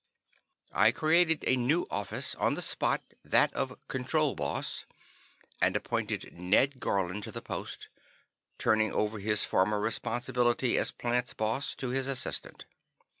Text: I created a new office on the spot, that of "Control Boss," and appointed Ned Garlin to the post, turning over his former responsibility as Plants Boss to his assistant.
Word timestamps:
I 0.73 0.89
created 0.91 1.43
a 1.45 1.55
new 1.55 1.85
office 1.91 2.33
on 2.33 2.55
the 2.55 2.63
spot, 2.63 3.03
that 3.23 3.53
of 3.53 3.77
"Control 3.87 4.33
Boss," 4.33 4.87
and 5.61 5.75
appointed 5.75 6.33
Ned 6.33 6.79
Garlin 6.79 7.21
to 7.21 7.31
the 7.31 7.39
post, 7.43 7.87
turning 8.57 8.91
over 8.91 9.19
his 9.19 9.43
former 9.43 9.79
responsibility 9.79 10.75
as 10.75 10.89
Plants 10.89 11.35
Boss 11.35 11.75
to 11.75 11.89
his 11.89 12.07
assistant. 12.07 12.65